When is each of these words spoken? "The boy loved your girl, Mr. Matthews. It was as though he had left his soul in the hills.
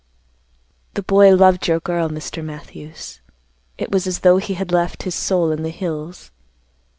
"The 0.95 1.03
boy 1.03 1.35
loved 1.35 1.67
your 1.67 1.79
girl, 1.79 2.09
Mr. 2.09 2.43
Matthews. 2.43 3.21
It 3.77 3.91
was 3.91 4.07
as 4.07 4.21
though 4.21 4.37
he 4.37 4.55
had 4.55 4.71
left 4.71 5.03
his 5.03 5.13
soul 5.13 5.51
in 5.51 5.61
the 5.61 5.69
hills. 5.69 6.31